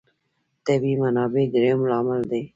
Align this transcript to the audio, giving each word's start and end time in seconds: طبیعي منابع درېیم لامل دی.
طبیعي 0.65 0.95
منابع 1.03 1.43
درېیم 1.53 1.81
لامل 1.89 2.21
دی. 2.31 2.41